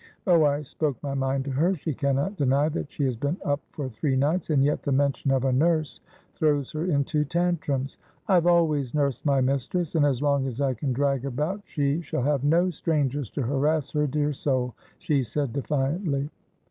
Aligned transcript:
Oh, 0.25 0.45
I 0.45 0.63
spoke 0.63 0.97
my 1.03 1.13
mind 1.13 1.45
to 1.45 1.51
her. 1.51 1.75
She 1.75 1.93
cannot 1.93 2.35
deny 2.35 2.69
that 2.69 2.91
she 2.91 3.03
has 3.03 3.15
been 3.15 3.37
up 3.45 3.59
for 3.69 3.87
three 3.87 4.15
nights, 4.15 4.49
and 4.49 4.63
yet 4.63 4.81
the 4.81 4.91
mention 4.91 5.29
of 5.29 5.45
a 5.45 5.53
nurse 5.53 5.99
throws 6.33 6.71
her 6.71 6.85
into 6.85 7.23
tantrums. 7.23 7.99
'I 8.27 8.33
have 8.33 8.47
always 8.47 8.95
nursed 8.95 9.27
my 9.27 9.41
mistress, 9.41 9.93
and 9.93 10.03
as 10.03 10.19
long 10.19 10.47
as 10.47 10.59
I 10.59 10.73
can 10.73 10.91
drag 10.91 11.23
about 11.23 11.61
she 11.65 12.01
shall 12.01 12.23
have 12.23 12.43
no 12.43 12.71
strangers 12.71 13.29
to 13.29 13.43
harass 13.43 13.91
her 13.91 14.07
dear 14.07 14.33
soul,' 14.33 14.73
she 14.97 15.23
said, 15.23 15.53
defiantly. 15.53 16.31